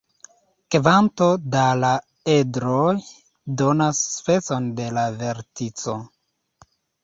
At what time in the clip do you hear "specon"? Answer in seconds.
4.17-4.75